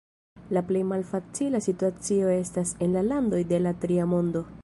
La 0.57 0.61
plej 0.69 0.79
malfacila 0.91 1.61
situacio 1.65 2.33
estas 2.37 2.73
en 2.87 2.99
la 2.99 3.05
landoj 3.13 3.45
de 3.55 3.63
la 3.67 3.77
Tria 3.85 4.11
Mondo. 4.15 4.45